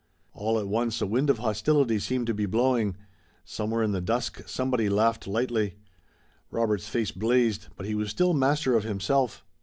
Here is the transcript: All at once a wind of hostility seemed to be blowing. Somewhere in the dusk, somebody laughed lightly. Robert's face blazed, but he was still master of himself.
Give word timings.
All 0.33 0.57
at 0.59 0.67
once 0.67 0.99
a 0.99 1.05
wind 1.05 1.29
of 1.29 1.37
hostility 1.37 1.99
seemed 1.99 2.25
to 2.25 2.33
be 2.33 2.47
blowing. 2.47 2.95
Somewhere 3.45 3.83
in 3.83 3.91
the 3.91 4.01
dusk, 4.01 4.41
somebody 4.49 4.89
laughed 4.89 5.27
lightly. 5.27 5.75
Robert's 6.49 6.87
face 6.89 7.11
blazed, 7.11 7.67
but 7.75 7.85
he 7.85 7.93
was 7.93 8.09
still 8.09 8.33
master 8.33 8.75
of 8.75 8.83
himself. 8.83 9.45